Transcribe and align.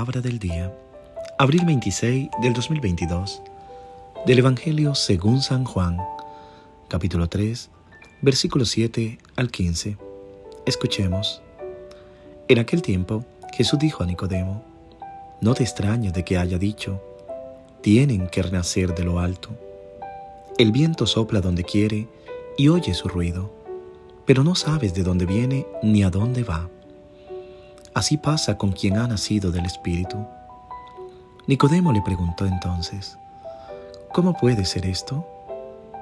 Palabra 0.00 0.22
del 0.22 0.38
día, 0.38 0.74
abril 1.38 1.66
26 1.66 2.30
del 2.40 2.54
2022, 2.54 3.42
del 4.24 4.38
Evangelio 4.38 4.94
según 4.94 5.42
San 5.42 5.66
Juan, 5.66 5.98
capítulo 6.88 7.28
3, 7.28 7.68
versículo 8.22 8.64
7 8.64 9.18
al 9.36 9.50
15. 9.50 9.98
Escuchemos. 10.64 11.42
En 12.48 12.60
aquel 12.60 12.80
tiempo, 12.80 13.26
Jesús 13.52 13.78
dijo 13.78 14.02
a 14.02 14.06
Nicodemo, 14.06 14.64
No 15.42 15.52
te 15.52 15.64
extrañes 15.64 16.14
de 16.14 16.24
que 16.24 16.38
haya 16.38 16.56
dicho, 16.56 17.02
tienen 17.82 18.26
que 18.28 18.42
renacer 18.42 18.94
de 18.94 19.04
lo 19.04 19.20
alto. 19.20 19.50
El 20.56 20.72
viento 20.72 21.06
sopla 21.06 21.42
donde 21.42 21.62
quiere 21.62 22.08
y 22.56 22.68
oye 22.68 22.94
su 22.94 23.06
ruido, 23.06 23.52
pero 24.24 24.44
no 24.44 24.54
sabes 24.54 24.94
de 24.94 25.02
dónde 25.02 25.26
viene 25.26 25.66
ni 25.82 26.04
a 26.04 26.08
dónde 26.08 26.42
va. 26.42 26.70
Así 28.00 28.16
pasa 28.16 28.56
con 28.56 28.72
quien 28.72 28.96
ha 28.96 29.06
nacido 29.06 29.52
del 29.52 29.66
Espíritu. 29.66 30.26
Nicodemo 31.46 31.92
le 31.92 32.00
preguntó 32.00 32.46
entonces, 32.46 33.18
¿Cómo 34.10 34.32
puede 34.32 34.64
ser 34.64 34.86
esto? 34.86 35.28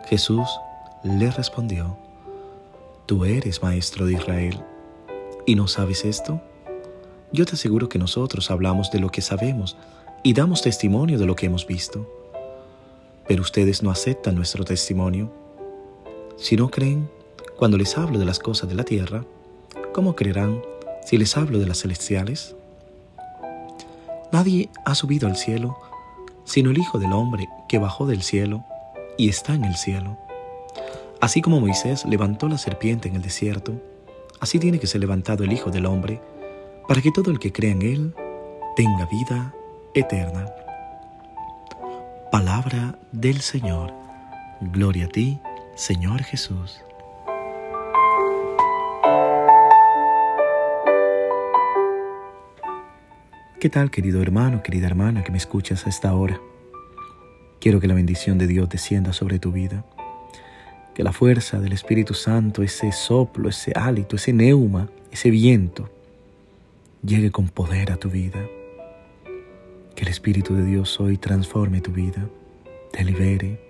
Jesús 0.07 0.49
le 1.03 1.29
respondió, 1.33 1.97
Tú 3.07 3.25
eres 3.25 3.65
maestro 3.65 4.07
de 4.07 4.13
Israel, 4.13 4.63
¿y 5.45 5.57
no 5.57 5.67
sabes 5.67 6.05
esto? 6.05 6.41
Yo 7.33 7.45
te 7.47 7.55
aseguro 7.55 7.89
que 7.89 7.99
nosotros 7.99 8.53
hablamos 8.53 8.93
de 8.93 9.01
lo 9.01 9.11
que 9.11 9.21
sabemos 9.21 9.77
y 10.23 10.35
damos 10.35 10.63
testimonio 10.63 11.19
de 11.19 11.27
lo 11.27 11.35
que 11.35 11.47
hemos 11.47 11.67
visto. 11.67 12.09
Pero 13.27 13.43
ustedes 13.43 13.83
no 13.83 13.91
aceptan 13.91 14.37
nuestro 14.37 14.65
testimonio. 14.65 15.33
Si 16.37 16.55
no 16.55 16.69
creen, 16.71 17.11
cuando 17.57 17.77
les 17.77 17.99
hablo 17.99 18.21
de 18.21 18.25
las 18.25 18.39
cosas 18.39 18.69
de 18.69 18.77
la 18.77 18.85
tierra, 18.85 19.25
¿cómo 19.93 20.15
creerán 20.15 20.63
si 21.09 21.17
les 21.17 21.39
hablo 21.39 21.59
de 21.59 21.65
las 21.65 21.81
celestiales? 21.81 22.55
Nadie 24.31 24.69
ha 24.85 24.95
subido 24.95 25.27
al 25.27 25.37
cielo 25.37 25.79
sino 26.45 26.71
el 26.71 26.77
Hijo 26.77 26.99
del 26.99 27.15
Hombre 27.15 27.49
que 27.67 27.79
bajó 27.79 28.07
del 28.07 28.23
cielo 28.23 28.63
y 29.17 29.31
está 29.31 29.55
en 29.55 29.65
el 29.65 29.77
cielo. 29.77 30.19
Así 31.19 31.41
como 31.41 31.61
Moisés 31.61 32.05
levantó 32.05 32.47
la 32.47 32.59
serpiente 32.59 33.09
en 33.09 33.17
el 33.17 33.23
desierto, 33.23 33.81
así 34.39 34.59
tiene 34.59 34.79
que 34.79 34.87
ser 34.87 35.01
levantado 35.01 35.45
el 35.45 35.53
Hijo 35.53 35.71
del 35.71 35.87
Hombre, 35.87 36.21
para 36.87 37.01
que 37.01 37.11
todo 37.11 37.31
el 37.31 37.39
que 37.39 37.53
crea 37.53 37.73
en 37.73 37.81
Él 37.81 38.15
tenga 38.77 39.07
vida 39.07 39.55
eterna. 39.95 40.47
Palabra 42.31 42.99
del 43.13 43.41
Señor. 43.41 43.95
Gloria 44.61 45.07
a 45.07 45.09
ti, 45.09 45.41
Señor 45.75 46.23
Jesús. 46.23 46.83
¿Qué 53.61 53.69
tal, 53.69 53.91
querido 53.91 54.23
hermano, 54.23 54.63
querida 54.63 54.87
hermana 54.87 55.25
que 55.25 55.33
me 55.33 55.39
escuchas 55.39 55.85
a 55.85 55.89
esta 55.89 56.15
hora? 56.15 56.41
Quiero 57.59 57.81
que 57.81 57.89
la 57.89 57.95
bendición 57.95 58.39
de 58.39 58.47
Dios 58.47 58.69
descienda 58.69 59.13
sobre 59.13 59.41
tu 59.41 59.51
vida. 59.51 59.85
Que 60.95 61.03
la 61.03 61.13
fuerza 61.13 61.59
del 61.59 61.73
Espíritu 61.73 62.15
Santo, 62.15 62.63
ese 62.63 62.93
soplo, 62.93 63.49
ese 63.49 63.73
hálito, 63.75 64.15
ese 64.15 64.33
neuma, 64.33 64.89
ese 65.11 65.31
viento, 65.31 65.91
llegue 67.03 67.33
con 67.33 67.49
poder 67.49 67.91
a 67.91 67.97
tu 67.97 68.09
vida. 68.11 68.39
Que 69.97 70.05
el 70.05 70.09
Espíritu 70.09 70.55
de 70.55 70.65
Dios 70.65 71.01
hoy 71.01 71.17
transforme 71.17 71.81
tu 71.81 71.91
vida, 71.91 72.29
te 72.93 73.03
libere, 73.03 73.61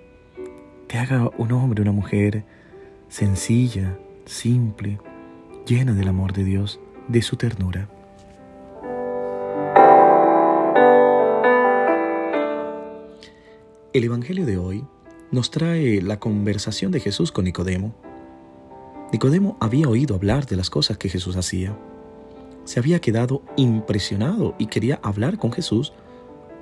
te 0.87 0.99
haga 0.99 1.31
un 1.39 1.51
hombre, 1.53 1.81
una 1.81 1.93
mujer 1.93 2.45
sencilla, 3.09 3.97
simple, 4.27 4.99
llena 5.67 5.95
del 5.95 6.09
amor 6.09 6.35
de 6.35 6.45
Dios, 6.45 6.79
de 7.09 7.23
su 7.23 7.37
ternura. 7.37 7.89
El 13.95 14.05
Evangelio 14.05 14.45
de 14.45 14.59
hoy 14.59 14.85
nos 15.31 15.51
trae 15.51 16.03
la 16.03 16.21
conversación 16.21 16.93
de 16.93 17.01
Jesús 17.01 17.33
con 17.33 17.47
Nicodemo. 17.47 17.95
Nicodemo 19.13 19.57
había 19.61 19.89
oído 19.89 20.15
hablar 20.15 20.45
de 20.45 20.57
las 20.57 20.69
cosas 20.69 20.99
que 20.99 21.09
Jesús 21.09 21.37
hacía. 21.37 21.75
Se 22.65 22.79
había 22.79 23.01
quedado 23.01 23.41
impresionado 23.57 24.55
y 24.59 24.67
quería 24.67 25.01
hablar 25.03 25.39
con 25.39 25.53
Jesús 25.53 25.95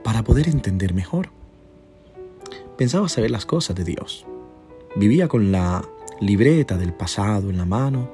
para 0.05 0.23
poder 0.23 0.47
entender 0.47 0.95
mejor. 0.95 1.31
Pensaba 2.79 3.09
saber 3.09 3.33
las 3.33 3.45
cosas 3.45 3.75
de 3.75 3.83
Dios. 3.83 4.25
Vivía 4.95 5.27
con 5.27 5.51
la 5.51 5.85
libreta 6.21 6.77
del 6.77 6.95
pasado 6.95 7.51
en 7.51 7.57
la 7.57 7.65
mano 7.65 8.09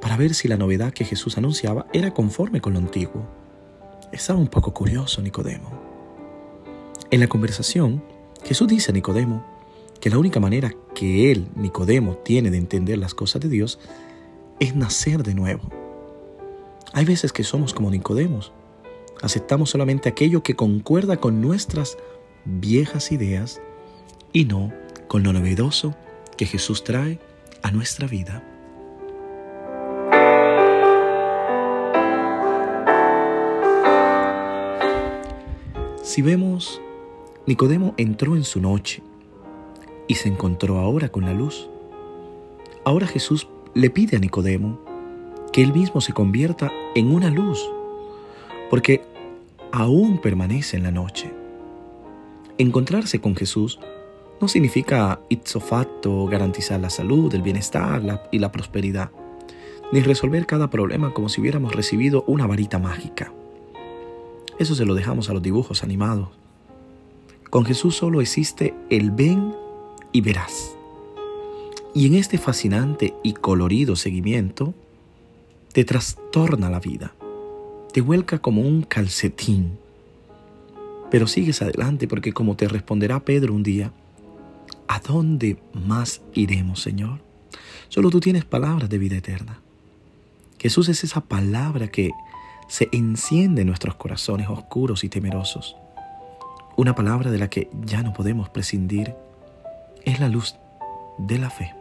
para 0.00 0.16
ver 0.16 0.32
si 0.32 0.46
la 0.46 0.56
novedad 0.56 0.92
que 0.92 1.04
Jesús 1.04 1.38
anunciaba 1.38 1.88
era 1.92 2.14
conforme 2.14 2.60
con 2.60 2.74
lo 2.74 2.78
antiguo. 2.78 3.26
Estaba 4.12 4.38
un 4.38 4.46
poco 4.46 4.72
curioso 4.72 5.20
Nicodemo. 5.22 5.72
En 7.10 7.18
la 7.18 7.26
conversación, 7.26 8.13
Jesús 8.44 8.68
dice 8.68 8.90
a 8.90 8.94
Nicodemo 8.94 9.42
que 10.00 10.10
la 10.10 10.18
única 10.18 10.38
manera 10.38 10.74
que 10.94 11.32
él, 11.32 11.48
Nicodemo, 11.56 12.18
tiene 12.18 12.50
de 12.50 12.58
entender 12.58 12.98
las 12.98 13.14
cosas 13.14 13.40
de 13.40 13.48
Dios 13.48 13.78
es 14.60 14.76
nacer 14.76 15.22
de 15.22 15.34
nuevo. 15.34 15.70
Hay 16.92 17.06
veces 17.06 17.32
que 17.32 17.42
somos 17.42 17.72
como 17.72 17.90
Nicodemos. 17.90 18.52
Aceptamos 19.22 19.70
solamente 19.70 20.10
aquello 20.10 20.42
que 20.42 20.56
concuerda 20.56 21.16
con 21.16 21.40
nuestras 21.40 21.96
viejas 22.44 23.12
ideas 23.12 23.62
y 24.32 24.44
no 24.44 24.72
con 25.08 25.22
lo 25.22 25.32
novedoso 25.32 25.94
que 26.36 26.44
Jesús 26.44 26.84
trae 26.84 27.18
a 27.62 27.70
nuestra 27.70 28.06
vida. 28.06 28.42
Si 36.02 36.20
vemos 36.20 36.82
Nicodemo 37.46 37.92
entró 37.98 38.36
en 38.36 38.44
su 38.44 38.58
noche 38.58 39.02
y 40.08 40.14
se 40.14 40.30
encontró 40.30 40.78
ahora 40.78 41.10
con 41.10 41.26
la 41.26 41.34
luz. 41.34 41.68
Ahora 42.86 43.06
Jesús 43.06 43.48
le 43.74 43.90
pide 43.90 44.16
a 44.16 44.20
Nicodemo 44.20 44.80
que 45.52 45.62
él 45.62 45.74
mismo 45.74 46.00
se 46.00 46.14
convierta 46.14 46.72
en 46.94 47.14
una 47.14 47.28
luz, 47.28 47.62
porque 48.70 49.02
aún 49.72 50.22
permanece 50.22 50.78
en 50.78 50.84
la 50.84 50.90
noche. 50.90 51.34
Encontrarse 52.56 53.20
con 53.20 53.36
Jesús 53.36 53.78
no 54.40 54.48
significa 54.48 55.20
ipso 55.28 55.60
facto 55.60 56.24
garantizar 56.26 56.80
la 56.80 56.88
salud, 56.88 57.34
el 57.34 57.42
bienestar 57.42 58.26
y 58.32 58.38
la 58.38 58.52
prosperidad, 58.52 59.10
ni 59.92 60.00
resolver 60.00 60.46
cada 60.46 60.70
problema 60.70 61.12
como 61.12 61.28
si 61.28 61.42
hubiéramos 61.42 61.74
recibido 61.74 62.24
una 62.26 62.46
varita 62.46 62.78
mágica. 62.78 63.34
Eso 64.58 64.74
se 64.74 64.86
lo 64.86 64.94
dejamos 64.94 65.28
a 65.28 65.34
los 65.34 65.42
dibujos 65.42 65.82
animados 65.82 66.43
con 67.54 67.64
Jesús 67.64 67.94
solo 67.94 68.20
existe 68.20 68.74
el 68.90 69.12
ven 69.12 69.54
y 70.10 70.22
verás. 70.22 70.74
Y 71.94 72.08
en 72.08 72.14
este 72.14 72.36
fascinante 72.36 73.14
y 73.22 73.34
colorido 73.34 73.94
seguimiento, 73.94 74.74
te 75.72 75.84
trastorna 75.84 76.68
la 76.68 76.80
vida, 76.80 77.14
te 77.92 78.00
vuelca 78.00 78.40
como 78.40 78.62
un 78.62 78.82
calcetín. 78.82 79.78
Pero 81.12 81.28
sigues 81.28 81.62
adelante 81.62 82.08
porque 82.08 82.32
como 82.32 82.56
te 82.56 82.66
responderá 82.66 83.20
Pedro 83.20 83.54
un 83.54 83.62
día, 83.62 83.92
¿a 84.88 84.98
dónde 84.98 85.56
más 85.74 86.22
iremos, 86.32 86.82
Señor? 86.82 87.20
Solo 87.88 88.10
tú 88.10 88.18
tienes 88.18 88.44
palabras 88.44 88.90
de 88.90 88.98
vida 88.98 89.18
eterna. 89.18 89.60
Jesús 90.58 90.88
es 90.88 91.04
esa 91.04 91.20
palabra 91.20 91.86
que 91.86 92.10
se 92.66 92.88
enciende 92.90 93.60
en 93.60 93.68
nuestros 93.68 93.94
corazones 93.94 94.48
oscuros 94.48 95.04
y 95.04 95.08
temerosos 95.08 95.76
una 96.76 96.94
palabra 96.94 97.30
de 97.30 97.38
la 97.38 97.48
que 97.48 97.68
ya 97.84 98.02
no 98.02 98.12
podemos 98.12 98.48
prescindir 98.48 99.14
es 100.04 100.20
la 100.20 100.28
luz 100.28 100.56
de 101.18 101.38
la 101.38 101.50
fe. 101.50 101.74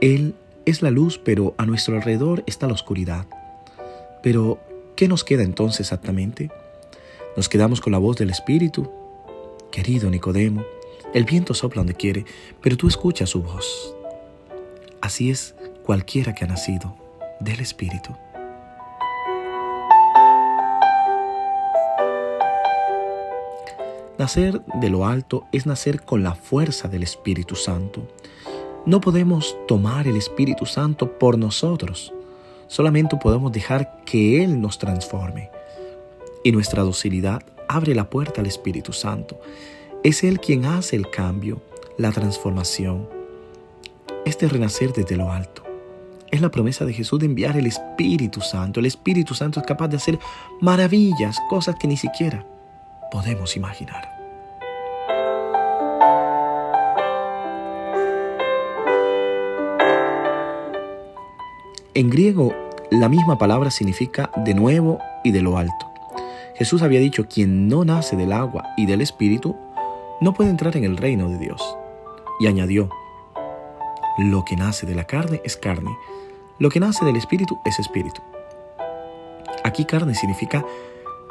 Él 0.00 0.34
es 0.66 0.82
la 0.82 0.90
luz, 0.90 1.18
pero 1.18 1.54
a 1.58 1.66
nuestro 1.66 1.96
alrededor 1.96 2.42
está 2.46 2.66
la 2.66 2.74
oscuridad. 2.74 3.26
Pero, 4.22 4.58
¿qué 4.94 5.08
nos 5.08 5.24
queda 5.24 5.42
entonces 5.42 5.80
exactamente? 5.80 6.50
¿Nos 7.36 7.48
quedamos 7.48 7.80
con 7.80 7.92
la 7.92 7.98
voz 7.98 8.16
del 8.16 8.30
Espíritu? 8.30 8.90
Querido 9.70 10.10
Nicodemo, 10.10 10.64
el 11.12 11.24
viento 11.24 11.54
sopla 11.54 11.80
donde 11.80 11.94
quiere, 11.94 12.24
pero 12.62 12.76
tú 12.76 12.88
escuchas 12.88 13.30
su 13.30 13.42
voz. 13.42 13.94
Así 15.00 15.30
es 15.30 15.54
cualquiera 15.86 16.34
que 16.34 16.44
ha 16.44 16.48
nacido 16.48 16.96
del 17.38 17.60
Espíritu. 17.60 18.12
Nacer 24.18 24.62
de 24.80 24.90
lo 24.90 25.06
alto 25.06 25.46
es 25.52 25.64
nacer 25.64 26.02
con 26.02 26.24
la 26.24 26.34
fuerza 26.34 26.88
del 26.88 27.04
Espíritu 27.04 27.54
Santo. 27.54 28.08
No 28.84 29.00
podemos 29.00 29.56
tomar 29.68 30.08
el 30.08 30.16
Espíritu 30.16 30.66
Santo 30.66 31.18
por 31.18 31.38
nosotros, 31.38 32.12
solamente 32.66 33.16
podemos 33.16 33.52
dejar 33.52 34.02
que 34.04 34.42
Él 34.42 34.60
nos 34.60 34.78
transforme. 34.78 35.50
Y 36.42 36.50
nuestra 36.50 36.82
docilidad 36.82 37.42
abre 37.68 37.94
la 37.94 38.10
puerta 38.10 38.40
al 38.40 38.46
Espíritu 38.46 38.92
Santo. 38.92 39.40
Es 40.02 40.24
Él 40.24 40.40
quien 40.40 40.64
hace 40.64 40.96
el 40.96 41.10
cambio, 41.10 41.62
la 41.96 42.10
transformación 42.10 43.16
este 44.26 44.48
renacer 44.48 44.92
desde 44.92 45.16
lo 45.16 45.30
alto. 45.30 45.55
Es 46.36 46.42
la 46.42 46.50
promesa 46.50 46.84
de 46.84 46.92
Jesús 46.92 47.18
de 47.18 47.24
enviar 47.24 47.56
el 47.56 47.64
Espíritu 47.64 48.42
Santo. 48.42 48.80
El 48.80 48.84
Espíritu 48.84 49.32
Santo 49.32 49.58
es 49.58 49.66
capaz 49.66 49.88
de 49.88 49.96
hacer 49.96 50.18
maravillas, 50.60 51.38
cosas 51.48 51.76
que 51.76 51.88
ni 51.88 51.96
siquiera 51.96 52.44
podemos 53.10 53.56
imaginar. 53.56 54.06
En 61.94 62.10
griego, 62.10 62.54
la 62.90 63.08
misma 63.08 63.38
palabra 63.38 63.70
significa 63.70 64.30
de 64.36 64.52
nuevo 64.52 64.98
y 65.24 65.30
de 65.30 65.40
lo 65.40 65.56
alto. 65.56 65.90
Jesús 66.56 66.82
había 66.82 67.00
dicho, 67.00 67.28
quien 67.28 67.66
no 67.66 67.86
nace 67.86 68.14
del 68.14 68.32
agua 68.32 68.62
y 68.76 68.84
del 68.84 69.00
Espíritu, 69.00 69.56
no 70.20 70.34
puede 70.34 70.50
entrar 70.50 70.76
en 70.76 70.84
el 70.84 70.98
reino 70.98 71.30
de 71.30 71.38
Dios. 71.38 71.62
Y 72.40 72.46
añadió, 72.46 72.90
lo 74.18 74.44
que 74.44 74.56
nace 74.56 74.84
de 74.84 74.94
la 74.94 75.04
carne 75.04 75.40
es 75.44 75.56
carne, 75.56 75.96
lo 76.58 76.70
que 76.70 76.80
nace 76.80 77.04
del 77.04 77.16
Espíritu 77.16 77.58
es 77.64 77.78
Espíritu. 77.78 78.22
Aquí 79.64 79.84
carne 79.84 80.14
significa 80.14 80.64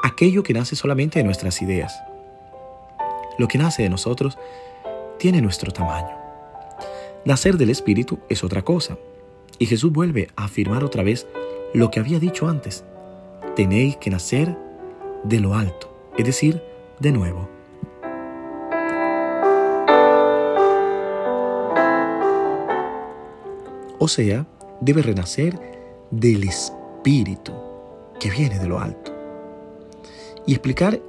aquello 0.03 0.43
que 0.43 0.53
nace 0.53 0.75
solamente 0.75 1.19
de 1.19 1.25
nuestras 1.25 1.61
ideas. 1.61 1.99
Lo 3.37 3.47
que 3.47 3.57
nace 3.57 3.83
de 3.83 3.89
nosotros 3.89 4.37
tiene 5.17 5.41
nuestro 5.41 5.71
tamaño. 5.71 6.15
Nacer 7.25 7.57
del 7.57 7.69
Espíritu 7.69 8.19
es 8.29 8.43
otra 8.43 8.61
cosa. 8.61 8.97
Y 9.57 9.65
Jesús 9.65 9.91
vuelve 9.91 10.29
a 10.35 10.45
afirmar 10.45 10.83
otra 10.83 11.01
vez 11.01 11.27
lo 11.73 11.89
que 11.89 11.99
había 11.99 12.19
dicho 12.19 12.47
antes. 12.47 12.83
Tenéis 13.55 13.97
que 13.97 14.09
nacer 14.09 14.55
de 15.23 15.39
lo 15.39 15.55
alto, 15.55 15.91
es 16.17 16.25
decir, 16.25 16.61
de 16.99 17.11
nuevo. 17.11 17.49
O 23.97 24.07
sea, 24.07 24.45
debe 24.81 25.01
renacer 25.01 25.59
del 26.11 26.43
Espíritu 26.43 27.53
que 28.19 28.29
viene 28.29 28.59
de 28.59 28.67
lo 28.67 28.79
alto. 28.79 29.11
Y 30.45 30.53
explicar 30.53 31.01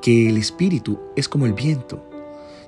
que 0.00 0.28
el 0.28 0.36
Espíritu 0.36 0.98
es 1.16 1.28
como 1.28 1.46
el 1.46 1.52
viento. 1.52 2.02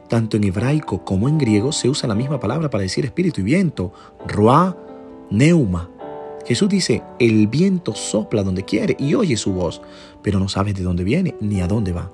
Tanto 0.08 0.36
en 0.36 0.44
hebraico 0.44 1.04
como 1.04 1.28
en 1.28 1.38
griego 1.38 1.72
se 1.72 1.88
usa 1.88 2.08
la 2.08 2.14
misma 2.14 2.38
palabra 2.38 2.70
para 2.70 2.82
decir 2.82 3.04
espíritu 3.04 3.40
y 3.40 3.44
viento, 3.44 3.92
roa, 4.26 4.76
neuma. 5.30 5.90
Jesús 6.46 6.68
dice, 6.68 7.02
el 7.18 7.48
viento 7.48 7.94
sopla 7.96 8.44
donde 8.44 8.64
quiere 8.64 8.96
y 9.00 9.14
oye 9.14 9.36
su 9.36 9.52
voz, 9.52 9.82
pero 10.22 10.38
no 10.38 10.48
sabes 10.48 10.76
de 10.76 10.84
dónde 10.84 11.02
viene 11.02 11.34
ni 11.40 11.60
a 11.60 11.66
dónde 11.66 11.92
va. 11.92 12.12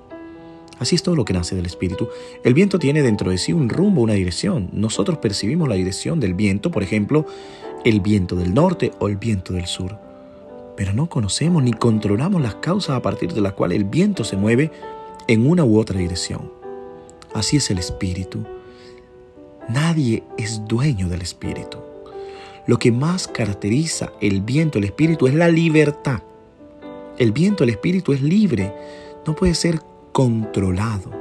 Así 0.79 0.95
es 0.95 1.03
todo 1.03 1.15
lo 1.15 1.23
que 1.23 1.33
nace 1.33 1.55
del 1.55 1.67
Espíritu. 1.67 2.09
El 2.43 2.55
viento 2.55 2.79
tiene 2.79 3.03
dentro 3.03 3.29
de 3.29 3.37
sí 3.37 3.53
un 3.53 3.69
rumbo, 3.69 4.01
una 4.01 4.13
dirección. 4.13 4.69
Nosotros 4.73 5.19
percibimos 5.19 5.69
la 5.69 5.75
dirección 5.75 6.19
del 6.19 6.33
viento, 6.33 6.71
por 6.71 6.81
ejemplo, 6.81 7.27
el 7.83 7.99
viento 7.99 8.35
del 8.35 8.53
norte 8.53 8.91
o 8.99 9.07
el 9.07 9.17
viento 9.17 9.53
del 9.53 9.65
sur. 9.65 9.97
Pero 10.75 10.93
no 10.93 11.09
conocemos 11.09 11.61
ni 11.63 11.73
controlamos 11.73 12.41
las 12.41 12.55
causas 12.55 12.95
a 12.95 13.01
partir 13.01 13.33
de 13.33 13.41
las 13.41 13.53
cuales 13.53 13.77
el 13.77 13.85
viento 13.85 14.23
se 14.23 14.37
mueve 14.37 14.71
en 15.27 15.47
una 15.49 15.63
u 15.63 15.77
otra 15.77 15.99
dirección. 15.99 16.51
Así 17.33 17.57
es 17.57 17.69
el 17.69 17.77
Espíritu. 17.77 18.43
Nadie 19.69 20.23
es 20.37 20.65
dueño 20.65 21.07
del 21.09 21.21
Espíritu. 21.21 21.79
Lo 22.65 22.79
que 22.79 22.91
más 22.91 23.27
caracteriza 23.27 24.13
el 24.21 24.41
viento, 24.41 24.77
el 24.77 24.85
Espíritu, 24.85 25.27
es 25.27 25.33
la 25.33 25.49
libertad. 25.49 26.21
El 27.17 27.31
viento, 27.31 27.63
el 27.63 27.69
Espíritu 27.69 28.13
es 28.13 28.21
libre, 28.21 28.73
no 29.27 29.35
puede 29.35 29.53
ser 29.53 29.79
controlado. 30.11 31.11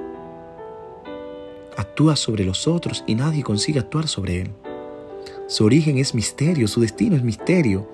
Actúa 1.76 2.16
sobre 2.16 2.44
los 2.44 2.68
otros 2.68 3.02
y 3.06 3.14
nadie 3.14 3.42
consigue 3.42 3.80
actuar 3.80 4.06
sobre 4.06 4.42
él. 4.42 4.50
Su 5.52 5.66
origen 5.66 5.98
es 5.98 6.14
misterio, 6.14 6.66
su 6.66 6.80
destino 6.80 7.14
es 7.14 7.22
misterio. 7.22 7.86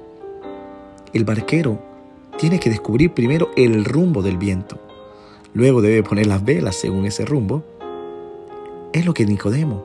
El 1.12 1.24
barquero 1.24 1.82
tiene 2.38 2.60
que 2.60 2.70
descubrir 2.70 3.10
primero 3.10 3.50
el 3.56 3.84
rumbo 3.84 4.22
del 4.22 4.36
viento. 4.38 4.78
Luego 5.54 5.82
debe 5.82 6.04
poner 6.04 6.28
las 6.28 6.44
velas 6.44 6.76
según 6.76 7.04
ese 7.04 7.24
rumbo. 7.24 7.64
Es 8.92 9.04
lo 9.04 9.12
que 9.12 9.26
Nicodemo 9.26 9.84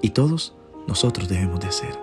y 0.00 0.10
todos 0.10 0.54
nosotros 0.86 1.28
debemos 1.28 1.58
de 1.58 1.66
hacer. 1.66 1.98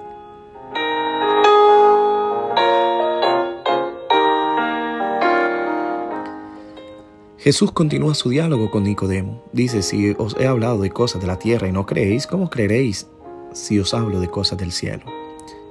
Jesús 7.38 7.72
continúa 7.72 8.14
su 8.14 8.28
diálogo 8.28 8.70
con 8.70 8.84
Nicodemo. 8.84 9.42
Dice, 9.54 9.84
si 9.84 10.14
os 10.18 10.36
he 10.38 10.48
hablado 10.48 10.80
de 10.80 10.90
cosas 10.90 11.22
de 11.22 11.28
la 11.28 11.40
tierra 11.40 11.70
y 11.70 11.72
no 11.72 11.86
creéis, 11.86 12.28
¿cómo 12.28 12.50
creeréis 12.50 13.08
si 13.54 13.80
os 13.80 13.94
hablo 13.94 14.20
de 14.20 14.30
cosas 14.30 14.58
del 14.58 14.72
cielo? 14.72 15.04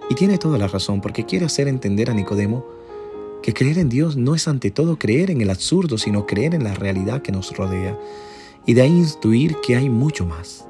Y 0.09 0.15
tiene 0.15 0.39
toda 0.39 0.59
la 0.59 0.69
razón 0.69 1.01
porque 1.01 1.25
quiere 1.25 1.47
hacer 1.47 1.69
entender 1.69 2.11
a 2.11 2.15
Nicodemo 2.15 2.65
que 3.43 3.55
creer 3.55 3.79
en 3.79 3.89
Dios 3.89 4.17
no 4.17 4.35
es 4.35 4.49
ante 4.49 4.71
todo 4.71 4.99
creer 4.99 5.31
en 5.31 5.41
el 5.41 5.51
absurdo, 5.51 5.99
sino 5.99 6.27
creer 6.27 6.55
en 6.55 6.65
la 6.65 6.75
realidad 6.75 7.23
que 7.23 7.33
nos 7.33 7.57
rodea 7.57 7.97
y 8.67 8.75
de 8.75 8.83
ahí 8.83 8.91
intuir 8.91 9.57
que 9.61 9.77
hay 9.77 9.89
mucho 9.89 10.27
más. 10.27 10.67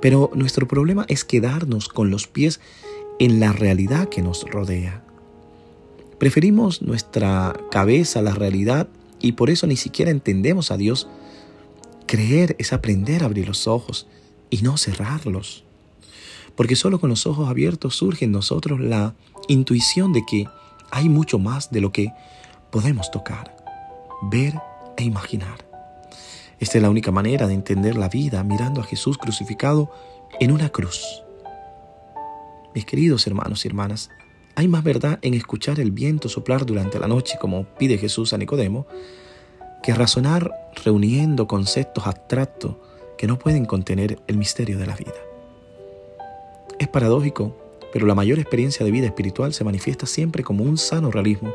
Pero 0.00 0.30
nuestro 0.34 0.66
problema 0.66 1.04
es 1.08 1.24
quedarnos 1.24 1.88
con 1.88 2.10
los 2.10 2.26
pies 2.26 2.60
en 3.18 3.40
la 3.40 3.52
realidad 3.52 4.08
que 4.08 4.22
nos 4.22 4.48
rodea. 4.50 5.02
Preferimos 6.18 6.80
nuestra 6.80 7.54
cabeza 7.70 8.20
a 8.20 8.22
la 8.22 8.34
realidad 8.34 8.88
y 9.20 9.32
por 9.32 9.50
eso 9.50 9.66
ni 9.66 9.76
siquiera 9.76 10.10
entendemos 10.10 10.70
a 10.70 10.78
Dios. 10.78 11.08
Creer 12.06 12.56
es 12.58 12.72
aprender 12.72 13.22
a 13.22 13.26
abrir 13.26 13.46
los 13.46 13.66
ojos 13.66 14.06
y 14.48 14.62
no 14.62 14.78
cerrarlos. 14.78 15.65
Porque 16.56 16.76
solo 16.76 17.00
con 17.00 17.10
los 17.10 17.26
ojos 17.26 17.48
abiertos 17.48 17.96
surge 17.96 18.24
en 18.24 18.32
nosotros 18.32 18.80
la 18.80 19.14
intuición 19.48 20.12
de 20.12 20.24
que 20.26 20.46
hay 20.90 21.08
mucho 21.08 21.38
más 21.38 21.70
de 21.70 21.80
lo 21.80 21.92
que 21.92 22.12
podemos 22.70 23.10
tocar, 23.10 23.56
ver 24.22 24.54
e 24.96 25.04
imaginar. 25.04 25.66
Esta 26.58 26.78
es 26.78 26.82
la 26.82 26.90
única 26.90 27.12
manera 27.12 27.46
de 27.46 27.54
entender 27.54 27.96
la 27.96 28.08
vida 28.08 28.42
mirando 28.42 28.80
a 28.80 28.84
Jesús 28.84 29.18
crucificado 29.18 29.90
en 30.40 30.52
una 30.52 30.70
cruz. 30.70 31.22
Mis 32.74 32.86
queridos 32.86 33.26
hermanos 33.26 33.64
y 33.64 33.68
hermanas, 33.68 34.10
hay 34.54 34.68
más 34.68 34.82
verdad 34.82 35.18
en 35.20 35.34
escuchar 35.34 35.80
el 35.80 35.90
viento 35.90 36.30
soplar 36.30 36.64
durante 36.64 36.98
la 36.98 37.08
noche, 37.08 37.36
como 37.38 37.64
pide 37.64 37.98
Jesús 37.98 38.32
a 38.32 38.38
Nicodemo, 38.38 38.86
que 39.82 39.94
razonar 39.94 40.50
reuniendo 40.82 41.46
conceptos 41.46 42.06
abstractos 42.06 42.76
que 43.18 43.26
no 43.26 43.38
pueden 43.38 43.66
contener 43.66 44.18
el 44.26 44.38
misterio 44.38 44.78
de 44.78 44.86
la 44.86 44.96
vida. 44.96 45.25
Es 46.78 46.88
paradójico, 46.88 47.56
pero 47.92 48.06
la 48.06 48.14
mayor 48.14 48.38
experiencia 48.38 48.84
de 48.84 48.92
vida 48.92 49.06
espiritual 49.06 49.54
se 49.54 49.64
manifiesta 49.64 50.04
siempre 50.04 50.44
como 50.44 50.62
un 50.62 50.76
sano 50.76 51.10
realismo 51.10 51.54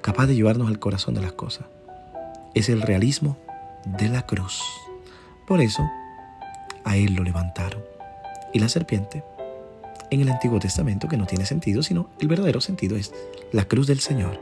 capaz 0.00 0.26
de 0.26 0.34
llevarnos 0.34 0.68
al 0.68 0.78
corazón 0.78 1.14
de 1.14 1.20
las 1.20 1.32
cosas. 1.32 1.66
Es 2.54 2.70
el 2.70 2.80
realismo 2.80 3.36
de 3.84 4.08
la 4.08 4.22
cruz. 4.22 4.62
Por 5.46 5.60
eso, 5.60 5.82
a 6.84 6.96
él 6.96 7.14
lo 7.14 7.24
levantaron. 7.24 7.82
Y 8.54 8.58
la 8.58 8.70
serpiente 8.70 9.22
en 10.10 10.22
el 10.22 10.30
Antiguo 10.30 10.58
Testamento 10.58 11.08
que 11.08 11.18
no 11.18 11.26
tiene 11.26 11.44
sentido, 11.44 11.82
sino 11.82 12.08
el 12.18 12.28
verdadero 12.28 12.62
sentido 12.62 12.96
es 12.96 13.12
la 13.52 13.66
cruz 13.66 13.86
del 13.86 14.00
Señor. 14.00 14.40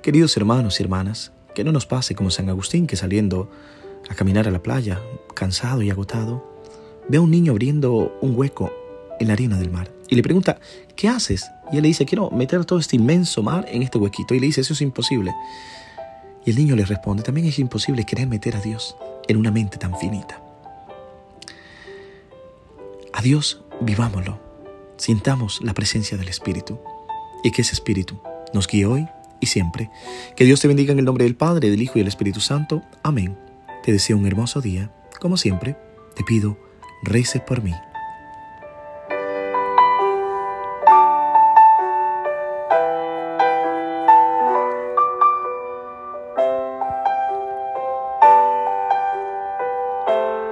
Queridos 0.00 0.34
hermanos 0.38 0.80
y 0.80 0.82
hermanas, 0.82 1.30
que 1.60 1.64
no 1.64 1.72
nos 1.72 1.84
pase 1.84 2.14
como 2.14 2.30
San 2.30 2.48
Agustín 2.48 2.86
que 2.86 2.96
saliendo 2.96 3.50
a 4.08 4.14
caminar 4.14 4.48
a 4.48 4.50
la 4.50 4.62
playa, 4.62 4.98
cansado 5.34 5.82
y 5.82 5.90
agotado, 5.90 6.42
ve 7.06 7.18
a 7.18 7.20
un 7.20 7.30
niño 7.30 7.52
abriendo 7.52 8.16
un 8.22 8.34
hueco 8.34 8.72
en 9.18 9.26
la 9.26 9.34
arena 9.34 9.58
del 9.58 9.70
mar 9.70 9.92
y 10.08 10.14
le 10.14 10.22
pregunta, 10.22 10.58
¿qué 10.96 11.08
haces? 11.08 11.50
Y 11.70 11.76
él 11.76 11.82
le 11.82 11.88
dice, 11.88 12.06
quiero 12.06 12.30
meter 12.30 12.64
todo 12.64 12.78
este 12.78 12.96
inmenso 12.96 13.42
mar 13.42 13.66
en 13.68 13.82
este 13.82 13.98
huequito. 13.98 14.34
Y 14.34 14.40
le 14.40 14.46
dice, 14.46 14.62
eso 14.62 14.72
es 14.72 14.80
imposible. 14.80 15.34
Y 16.46 16.50
el 16.50 16.56
niño 16.56 16.76
le 16.76 16.86
responde, 16.86 17.22
también 17.22 17.46
es 17.46 17.58
imposible 17.58 18.06
querer 18.06 18.26
meter 18.26 18.56
a 18.56 18.60
Dios 18.60 18.96
en 19.28 19.36
una 19.36 19.50
mente 19.50 19.76
tan 19.76 19.94
finita. 19.98 20.40
A 23.12 23.20
Dios 23.20 23.60
vivámoslo, 23.82 24.40
sintamos 24.96 25.60
la 25.60 25.74
presencia 25.74 26.16
del 26.16 26.28
Espíritu 26.28 26.78
y 27.44 27.50
que 27.50 27.60
ese 27.60 27.74
Espíritu 27.74 28.18
nos 28.54 28.66
guíe 28.66 28.86
hoy 28.86 29.06
y 29.40 29.46
siempre. 29.46 29.90
Que 30.36 30.44
Dios 30.44 30.60
te 30.60 30.68
bendiga 30.68 30.92
en 30.92 30.98
el 30.98 31.04
nombre 31.04 31.24
del 31.24 31.36
Padre, 31.36 31.70
del 31.70 31.82
Hijo 31.82 31.94
y 31.96 32.00
del 32.00 32.08
Espíritu 32.08 32.40
Santo. 32.40 32.82
Amén. 33.02 33.36
Te 33.82 33.92
deseo 33.92 34.16
un 34.16 34.26
hermoso 34.26 34.60
día. 34.60 34.90
Como 35.20 35.36
siempre, 35.36 35.76
te 36.14 36.24
pido, 36.24 36.58
reces 37.02 37.42
por 37.42 37.62
mí. 37.62 37.74